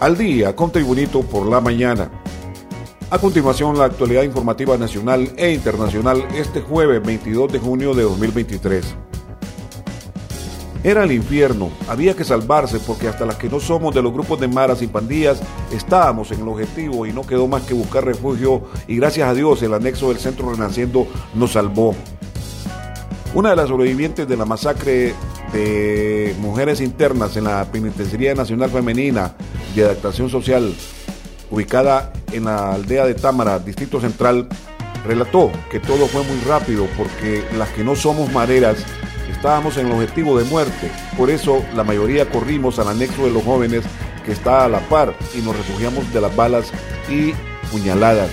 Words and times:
al 0.00 0.16
día 0.16 0.54
con 0.54 0.70
Tribunito 0.70 1.22
por 1.22 1.46
la 1.46 1.60
mañana. 1.60 2.10
A 3.10 3.18
continuación, 3.18 3.78
la 3.78 3.84
actualidad 3.84 4.24
informativa 4.24 4.76
nacional 4.76 5.30
e 5.36 5.52
internacional 5.52 6.26
este 6.34 6.60
jueves 6.60 7.02
22 7.02 7.52
de 7.52 7.58
junio 7.58 7.94
de 7.94 8.02
2023. 8.02 8.84
Era 10.82 11.04
el 11.04 11.12
infierno, 11.12 11.70
había 11.88 12.14
que 12.14 12.24
salvarse 12.24 12.78
porque 12.78 13.08
hasta 13.08 13.26
las 13.26 13.36
que 13.36 13.48
no 13.48 13.58
somos 13.58 13.94
de 13.94 14.02
los 14.02 14.12
grupos 14.12 14.38
de 14.38 14.48
maras 14.48 14.82
y 14.82 14.86
pandillas 14.86 15.40
estábamos 15.72 16.30
en 16.30 16.42
el 16.42 16.48
objetivo 16.48 17.06
y 17.06 17.12
no 17.12 17.22
quedó 17.22 17.48
más 17.48 17.62
que 17.62 17.74
buscar 17.74 18.04
refugio 18.04 18.62
y 18.86 18.96
gracias 18.96 19.28
a 19.28 19.34
Dios 19.34 19.62
el 19.62 19.74
anexo 19.74 20.10
del 20.10 20.18
Centro 20.18 20.52
Renaciendo 20.52 21.06
nos 21.34 21.52
salvó. 21.52 21.94
Una 23.34 23.50
de 23.50 23.56
las 23.56 23.68
sobrevivientes 23.68 24.28
de 24.28 24.36
la 24.36 24.44
masacre 24.44 25.14
de 25.52 26.34
mujeres 26.40 26.80
internas 26.80 27.36
en 27.36 27.44
la 27.44 27.64
Penitenciaría 27.70 28.34
Nacional 28.34 28.70
Femenina 28.70 29.34
de 29.82 29.90
Adaptación 29.90 30.30
Social, 30.30 30.74
ubicada 31.50 32.12
en 32.32 32.44
la 32.44 32.72
aldea 32.72 33.04
de 33.04 33.14
Támara, 33.14 33.58
Distrito 33.58 34.00
Central, 34.00 34.48
relató 35.06 35.52
que 35.70 35.80
todo 35.80 36.06
fue 36.06 36.22
muy 36.24 36.40
rápido 36.46 36.86
porque 36.96 37.44
las 37.56 37.68
que 37.70 37.84
no 37.84 37.94
somos 37.94 38.32
maderas 38.32 38.78
estábamos 39.30 39.76
en 39.76 39.86
el 39.86 39.92
objetivo 39.92 40.38
de 40.38 40.44
muerte. 40.44 40.90
Por 41.16 41.30
eso 41.30 41.64
la 41.74 41.84
mayoría 41.84 42.28
corrimos 42.28 42.78
al 42.78 42.88
anexo 42.88 43.24
de 43.24 43.30
los 43.30 43.44
jóvenes 43.44 43.84
que 44.24 44.32
está 44.32 44.64
a 44.64 44.68
la 44.68 44.80
par 44.80 45.14
y 45.34 45.40
nos 45.40 45.56
refugiamos 45.56 46.12
de 46.12 46.20
las 46.20 46.34
balas 46.34 46.72
y 47.08 47.32
puñaladas. 47.70 48.30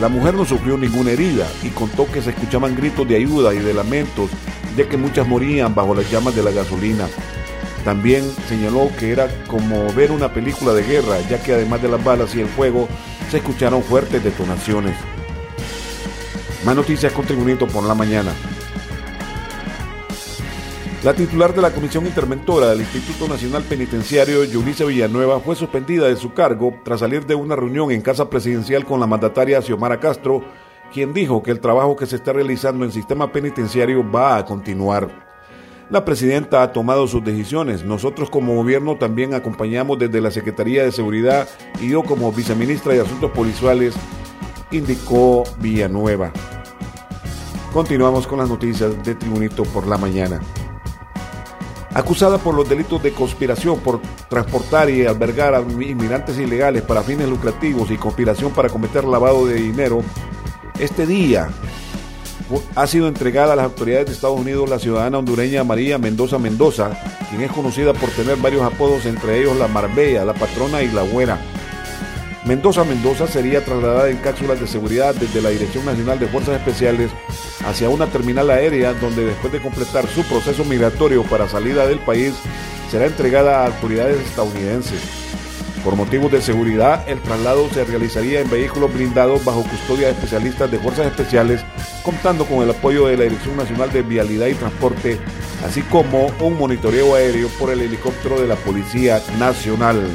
La 0.00 0.08
mujer 0.08 0.34
no 0.34 0.44
sufrió 0.44 0.76
ninguna 0.76 1.12
herida 1.12 1.46
y 1.62 1.70
contó 1.70 2.06
que 2.10 2.22
se 2.22 2.30
escuchaban 2.30 2.76
gritos 2.76 3.08
de 3.08 3.16
ayuda 3.16 3.54
y 3.54 3.58
de 3.58 3.74
lamentos, 3.74 4.30
ya 4.76 4.88
que 4.88 4.96
muchas 4.96 5.26
morían 5.26 5.74
bajo 5.74 5.94
las 5.94 6.10
llamas 6.10 6.36
de 6.36 6.42
la 6.42 6.50
gasolina. 6.50 7.08
También 7.84 8.24
señaló 8.48 8.90
que 8.98 9.12
era 9.12 9.28
como 9.46 9.92
ver 9.94 10.10
una 10.10 10.32
película 10.32 10.72
de 10.72 10.82
guerra, 10.82 11.20
ya 11.28 11.42
que 11.42 11.54
además 11.54 11.80
de 11.82 11.88
las 11.88 12.02
balas 12.02 12.34
y 12.34 12.40
el 12.40 12.48
fuego, 12.48 12.88
se 13.30 13.38
escucharon 13.38 13.82
fuertes 13.82 14.22
detonaciones. 14.22 14.96
Más 16.64 16.74
noticias 16.74 17.12
con 17.12 17.24
por 17.24 17.84
la 17.84 17.94
mañana. 17.94 18.32
La 21.04 21.14
titular 21.14 21.54
de 21.54 21.62
la 21.62 21.70
Comisión 21.70 22.06
Interventora 22.06 22.70
del 22.70 22.80
Instituto 22.80 23.28
Nacional 23.28 23.62
Penitenciario, 23.62 24.42
Yulisa 24.42 24.84
Villanueva, 24.84 25.38
fue 25.38 25.54
suspendida 25.54 26.08
de 26.08 26.16
su 26.16 26.34
cargo 26.34 26.74
tras 26.84 27.00
salir 27.00 27.24
de 27.24 27.36
una 27.36 27.54
reunión 27.54 27.92
en 27.92 28.02
Casa 28.02 28.28
Presidencial 28.28 28.84
con 28.84 28.98
la 28.98 29.06
mandataria 29.06 29.62
Xiomara 29.62 30.00
Castro, 30.00 30.42
quien 30.92 31.14
dijo 31.14 31.40
que 31.40 31.52
el 31.52 31.60
trabajo 31.60 31.94
que 31.94 32.06
se 32.06 32.16
está 32.16 32.32
realizando 32.32 32.84
en 32.84 32.90
sistema 32.90 33.30
penitenciario 33.30 34.04
va 34.10 34.38
a 34.38 34.44
continuar. 34.44 35.27
La 35.90 36.04
presidenta 36.04 36.62
ha 36.62 36.72
tomado 36.72 37.06
sus 37.06 37.24
decisiones. 37.24 37.84
Nosotros 37.84 38.28
como 38.28 38.54
gobierno 38.54 38.96
también 38.96 39.32
acompañamos 39.32 39.98
desde 39.98 40.20
la 40.20 40.30
Secretaría 40.30 40.82
de 40.84 40.92
Seguridad 40.92 41.48
y 41.80 41.88
yo 41.88 42.02
como 42.02 42.30
viceministra 42.30 42.92
de 42.92 43.00
Asuntos 43.00 43.30
Policiales, 43.30 43.94
indicó 44.70 45.44
Villanueva. 45.58 46.30
Continuamos 47.72 48.26
con 48.26 48.38
las 48.38 48.50
noticias 48.50 49.02
de 49.02 49.14
Tribunito 49.14 49.62
por 49.64 49.86
la 49.86 49.96
mañana 49.96 50.40
acusada 51.94 52.38
por 52.38 52.54
los 52.54 52.68
delitos 52.68 53.02
de 53.02 53.12
conspiración 53.12 53.80
por 53.80 54.00
transportar 54.28 54.88
y 54.88 55.04
albergar 55.06 55.54
a 55.54 55.60
inmigrantes 55.60 56.38
ilegales 56.38 56.82
para 56.82 57.02
fines 57.02 57.28
lucrativos 57.28 57.90
y 57.90 57.96
conspiración 57.96 58.52
para 58.52 58.68
cometer 58.68 59.04
lavado 59.04 59.46
de 59.46 59.54
dinero, 59.54 60.02
este 60.78 61.06
día 61.06 61.48
ha 62.74 62.86
sido 62.86 63.08
entregada 63.08 63.52
a 63.52 63.56
las 63.56 63.66
autoridades 63.66 64.06
de 64.06 64.12
Estados 64.12 64.38
Unidos 64.38 64.68
la 64.68 64.78
ciudadana 64.78 65.18
hondureña 65.18 65.64
María 65.64 65.98
Mendoza 65.98 66.38
Mendoza, 66.38 66.90
quien 67.28 67.42
es 67.42 67.52
conocida 67.52 67.92
por 67.92 68.10
tener 68.10 68.36
varios 68.36 68.62
apodos, 68.62 69.06
entre 69.06 69.40
ellos 69.40 69.56
la 69.56 69.68
Marbella, 69.68 70.24
la 70.24 70.34
Patrona 70.34 70.82
y 70.82 70.88
la 70.88 71.02
Güera. 71.02 71.38
Mendoza 72.44 72.84
Mendoza 72.84 73.26
sería 73.26 73.64
trasladada 73.64 74.08
en 74.08 74.16
cápsulas 74.18 74.60
de 74.60 74.66
seguridad 74.66 75.14
desde 75.14 75.42
la 75.42 75.50
Dirección 75.50 75.84
Nacional 75.84 76.18
de 76.18 76.28
Fuerzas 76.28 76.56
Especiales 76.56 77.10
hacia 77.66 77.90
una 77.90 78.06
terminal 78.06 78.48
aérea 78.50 78.94
donde 78.94 79.26
después 79.26 79.52
de 79.52 79.60
completar 79.60 80.06
su 80.06 80.22
proceso 80.22 80.64
migratorio 80.64 81.24
para 81.24 81.48
salida 81.48 81.86
del 81.86 81.98
país 81.98 82.34
será 82.90 83.06
entregada 83.06 83.60
a 83.60 83.66
autoridades 83.66 84.18
estadounidenses. 84.26 85.00
Por 85.84 85.96
motivos 85.96 86.32
de 86.32 86.42
seguridad, 86.42 87.08
el 87.08 87.20
traslado 87.20 87.68
se 87.70 87.84
realizaría 87.84 88.40
en 88.40 88.50
vehículos 88.50 88.92
blindados 88.92 89.44
bajo 89.44 89.62
custodia 89.62 90.06
de 90.06 90.12
especialistas 90.14 90.70
de 90.70 90.78
fuerzas 90.78 91.06
especiales, 91.06 91.60
contando 92.08 92.46
con 92.46 92.62
el 92.62 92.70
apoyo 92.70 93.06
de 93.06 93.18
la 93.18 93.24
Dirección 93.24 93.54
Nacional 93.58 93.92
de 93.92 94.00
Vialidad 94.00 94.46
y 94.46 94.54
Transporte, 94.54 95.18
así 95.62 95.82
como 95.82 96.28
un 96.40 96.56
monitoreo 96.56 97.14
aéreo 97.14 97.48
por 97.58 97.68
el 97.68 97.82
helicóptero 97.82 98.40
de 98.40 98.46
la 98.46 98.56
Policía 98.56 99.20
Nacional. 99.38 100.08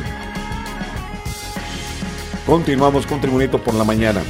Continuamos 2.47 3.05
con 3.05 3.21
Tribunito 3.21 3.59
por 3.59 3.75
la 3.75 3.83
mañana. 3.83 4.23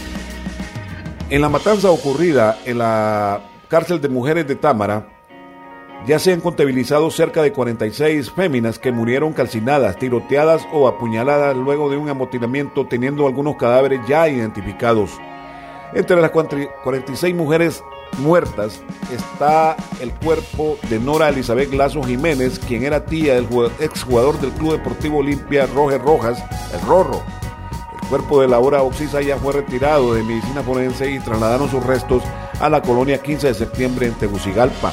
En 1.30 1.40
la 1.40 1.48
matanza 1.48 1.90
ocurrida 1.90 2.60
en 2.66 2.80
la 2.80 3.40
cárcel 3.70 4.02
de 4.02 4.10
mujeres 4.10 4.46
de 4.46 4.58
Támara, 4.58 5.08
ya 6.06 6.20
se 6.20 6.34
han 6.34 6.42
contabilizado 6.42 7.10
cerca 7.12 7.42
de 7.42 7.54
46 7.54 8.30
féminas 8.32 8.78
que 8.78 8.92
murieron 8.92 9.32
calcinadas, 9.32 9.98
tiroteadas 9.98 10.68
o 10.74 10.90
apuñaladas 10.90 11.56
luego 11.56 11.90
de 11.90 11.96
un 11.96 12.10
amotinamiento, 12.10 12.88
teniendo 12.88 13.26
algunos 13.26 13.56
cadáveres 13.56 14.02
ya 14.06 14.28
identificados. 14.28 15.12
Entre 15.96 16.20
las 16.20 16.32
46 16.32 17.36
mujeres 17.36 17.84
muertas 18.20 18.82
está 19.12 19.76
el 20.00 20.12
cuerpo 20.12 20.78
de 20.90 21.00
Nora 21.00 21.30
Elizabeth 21.30 21.74
Lazo 21.74 22.04
Jiménez, 22.04 22.60
quien 22.60 22.84
era 22.84 23.06
tía 23.06 23.36
del 23.36 23.48
exjugador 23.80 24.40
del 24.40 24.52
Club 24.52 24.74
Deportivo 24.74 25.20
Olimpia 25.20 25.66
Roger 25.68 26.02
Rojas, 26.02 26.44
el 26.74 26.82
Rorro 26.88 27.24
el 28.04 28.10
cuerpo 28.10 28.42
de 28.42 28.48
Laura 28.48 28.84
Oxisa 28.84 29.22
ya 29.22 29.38
fue 29.38 29.54
retirado 29.54 30.14
de 30.14 30.24
medicina 30.24 30.62
forense 30.62 31.10
y 31.10 31.20
trasladaron 31.20 31.70
sus 31.70 31.84
restos 31.84 32.22
a 32.60 32.70
la 32.70 32.82
colonia 32.82 33.18
15 33.18 33.48
de 33.48 33.54
septiembre 33.54 34.08
en 34.08 34.14
Tegucigalpa. 34.14 34.92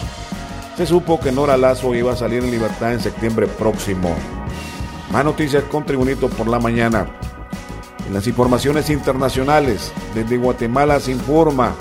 Se 0.76 0.86
supo 0.86 1.20
que 1.20 1.32
Nora 1.32 1.56
Lazo 1.56 1.94
iba 1.94 2.12
a 2.12 2.16
salir 2.16 2.42
en 2.42 2.50
libertad 2.50 2.94
en 2.94 3.00
septiembre 3.00 3.46
próximo. 3.46 4.14
Más 5.12 5.24
noticias 5.24 5.64
con 5.64 5.84
Tribunito 5.84 6.28
por 6.28 6.46
la 6.46 6.60
mañana. 6.60 7.10
En 8.10 8.14
las 8.14 8.26
informaciones 8.26 8.90
internacionales, 8.90 9.92
desde 10.16 10.36
Guatemala 10.36 10.98
se 10.98 11.12
informa. 11.12 11.76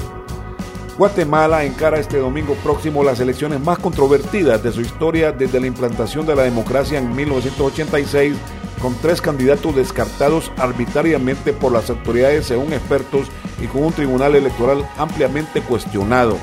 Guatemala 0.96 1.66
encara 1.66 2.00
este 2.00 2.20
domingo 2.20 2.54
próximo 2.64 3.04
las 3.04 3.20
elecciones 3.20 3.60
más 3.62 3.80
controvertidas 3.80 4.62
de 4.62 4.72
su 4.72 4.82
historia 4.82 5.32
desde 5.32 5.60
la 5.60 5.66
implantación 5.66 6.28
de 6.28 6.36
la 6.36 6.44
democracia 6.44 7.00
en 7.00 7.16
1986 7.16 8.36
con 8.80 8.94
tres 9.02 9.22
candidatos 9.22 9.76
descartados 9.76 10.52
arbitrariamente 10.58 11.52
por 11.52 11.72
las 11.72 11.90
autoridades 11.90 12.46
según 12.46 12.74
expertos 12.74 13.26
y 13.60 13.66
con 13.66 13.86
un 13.86 13.94
tribunal 13.94 14.36
electoral 14.36 14.88
ampliamente 15.00 15.62
cuestionado. 15.64 16.38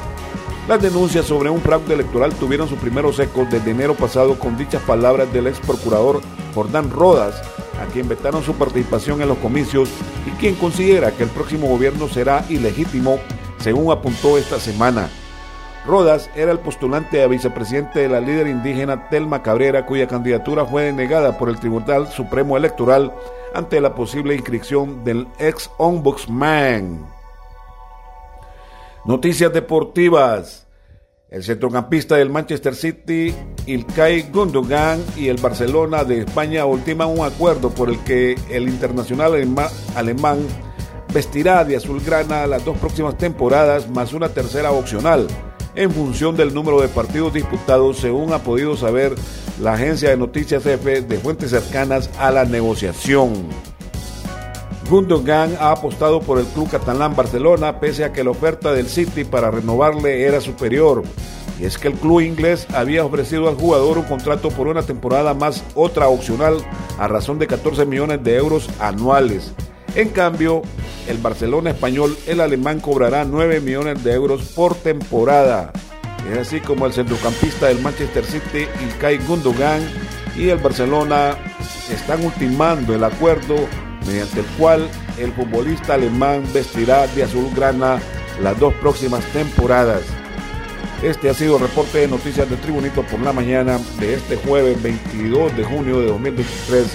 Las 0.67 0.83
denuncias 0.83 1.27
sobre 1.27 1.49
un 1.49 1.61
fraude 1.61 1.95
electoral 1.95 2.35
tuvieron 2.35 2.69
sus 2.69 2.81
primeros 2.81 3.21
ecos 3.21 3.49
desde 3.49 3.71
enero 3.71 3.95
pasado 3.95 4.37
con 4.37 4.59
dichas 4.59 4.83
palabras 4.83 5.33
del 5.33 5.47
ex 5.47 5.61
procurador 5.61 6.23
Jordán 6.57 6.91
Rodas, 6.91 7.41
quien 7.87 8.09
vetaron 8.09 8.43
su 8.43 8.55
participación 8.55 9.23
en 9.23 9.29
los 9.29 9.39
comicios 9.39 9.89
y 10.27 10.31
quien 10.39 10.55
considera 10.55 11.13
que 11.13 11.23
el 11.23 11.31
próximo 11.31 11.69
gobierno 11.69 12.09
será 12.09 12.45
ilegítimo, 12.49 13.19
según 13.59 13.93
apuntó 13.93 14.39
esta 14.39 14.59
semana. 14.59 15.09
Rodas 15.87 16.29
era 16.35 16.51
el 16.51 16.59
postulante 16.59 17.23
a 17.23 17.29
vicepresidente 17.29 18.01
de 18.01 18.09
la 18.09 18.21
líder 18.21 18.49
indígena 18.49 19.09
Telma 19.09 19.43
Cabrera, 19.43 19.87
cuya 19.87 20.09
candidatura 20.09 20.67
fue 20.67 20.85
denegada 20.85 21.39
por 21.39 21.49
el 21.49 21.61
Tribunal 21.61 22.09
Supremo 22.09 22.57
Electoral 22.57 23.15
ante 23.55 23.81
la 23.81 23.95
posible 23.95 24.35
inscripción 24.35 25.05
del 25.05 25.29
ex 25.39 25.71
ombudsman. 25.79 27.07
Noticias 29.05 29.53
deportivas. 29.53 30.66
El 31.29 31.43
centrocampista 31.43 32.15
del 32.15 32.31
Manchester 32.31 32.77
City, 32.77 33.35
Ilkay 33.67 34.31
Gundogan, 34.31 35.03
y 35.17 35.27
el 35.27 35.39
Barcelona 35.39 36.05
de 36.05 36.21
España 36.21 36.65
ultiman 36.67 37.09
un 37.09 37.27
acuerdo 37.27 37.71
por 37.71 37.91
el 37.91 37.99
que 38.05 38.37
el 38.49 38.69
internacional 38.69 39.33
alemán 39.97 40.39
vestirá 41.13 41.65
de 41.65 41.77
azulgrana 41.77 42.47
las 42.47 42.65
dos 42.65 42.79
próximas 42.79 43.19
temporadas 43.19 43.91
más 43.91 44.13
una 44.13 44.29
tercera 44.29 44.71
opcional 44.71 45.27
en 45.75 45.91
función 45.91 46.37
del 46.37 46.55
número 46.55 46.81
de 46.81 46.89
partidos 46.89 47.35
disputados, 47.35 47.99
según 47.99 48.33
ha 48.33 48.39
podido 48.39 48.77
saber 48.77 49.15
la 49.61 49.75
agencia 49.75 50.11
de 50.11 50.17
noticias 50.17 50.65
EFE 50.65 51.03
de 51.03 51.19
fuentes 51.19 51.51
cercanas 51.51 52.09
a 52.19 52.31
la 52.31 52.45
negociación. 52.45 53.49
Gundogan 54.89 55.57
ha 55.59 55.73
apostado 55.73 56.21
por 56.21 56.39
el 56.39 56.47
club 56.47 56.71
catalán 56.71 57.17
Barcelona 57.17 57.81
pese 57.81 58.05
a 58.05 58.13
que 58.13 58.23
la 58.23 58.31
oferta 58.31 58.73
del 58.73 58.89
City 58.89 59.25
para 59.25 59.51
renovarle 59.51 60.23
era 60.23 60.41
superior. 60.41 61.03
Y 61.59 61.65
es 61.65 61.77
que 61.79 61.89
el 61.89 61.95
club 61.95 62.21
inglés 62.21 62.67
había 62.73 63.05
ofrecido 63.05 63.49
al 63.49 63.57
jugador 63.57 63.99
un 63.99 64.05
contrato 64.05 64.51
por 64.51 64.69
una 64.69 64.83
temporada 64.83 65.35
más 65.35 65.65
otra 65.75 66.09
opcional 66.09 66.59
a 66.99 67.09
razón 67.09 67.39
de 67.39 67.47
14 67.47 67.85
millones 67.87 68.23
de 68.23 68.37
euros 68.37 68.69
anuales. 68.79 69.53
En 69.95 70.11
cambio, 70.11 70.63
el 71.09 71.19
Barcelona 71.19 71.71
español, 71.71 72.17
el 72.27 72.41
alemán 72.41 72.81
cobrará 72.81 73.25
9 73.25 73.61
millones 73.61 74.05
de 74.05 74.13
euros 74.13 74.43
por 74.55 74.75
temporada. 74.75 75.73
Es 76.31 76.39
así 76.39 76.61
como 76.61 76.87
el 76.87 76.93
centrocampista 76.93 77.67
del 77.67 77.81
Manchester 77.81 78.25
City, 78.25 78.67
Ilkay 78.85 79.19
Gundogan, 79.27 79.81
y 80.37 80.51
el 80.51 80.59
Barcelona 80.59 81.37
están 81.91 82.25
ultimando 82.25 82.95
el 82.95 83.05
acuerdo 83.05 83.57
mediante 84.07 84.41
el 84.41 84.47
cual 84.59 84.89
el 85.19 85.33
futbolista 85.33 85.95
alemán 85.95 86.45
vestirá 86.53 87.07
de 87.09 87.25
azul 87.25 87.51
grana 87.55 87.99
las 88.43 88.59
dos 88.59 88.75
próximas 88.75 89.25
temporadas. 89.33 90.03
Este 91.03 91.29
ha 91.29 91.35
sido 91.35 91.57
el 91.57 91.63
reporte 91.63 91.99
de 91.99 92.09
noticias 92.09 92.49
de 92.49 92.57
Tribunito 92.57 93.03
por 93.03 93.21
la 93.21 93.33
mañana 93.33 93.79
de 94.01 94.15
este 94.15 94.37
jueves 94.37 94.83
22 94.83 95.57
de 95.57 95.65
junio 95.65 96.01
de 96.01 96.07
2023. 96.07 96.87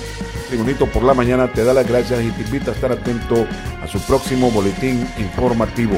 Tribunito 0.49 0.85
por 0.87 1.03
la 1.03 1.13
mañana 1.13 1.51
te 1.51 1.63
da 1.63 1.73
las 1.73 1.87
gracias 1.87 2.23
y 2.23 2.31
te 2.31 2.41
invita 2.41 2.71
a 2.71 2.73
estar 2.73 2.91
atento 2.91 3.45
a 3.81 3.87
su 3.87 3.99
próximo 4.01 4.51
boletín 4.51 5.07
informativo. 5.17 5.97